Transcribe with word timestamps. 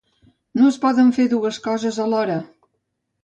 No 0.59 0.69
es 0.69 0.79
poden 0.85 1.11
fer 1.17 1.27
dues 1.35 1.59
coses 1.67 1.99
alhora. 2.07 2.39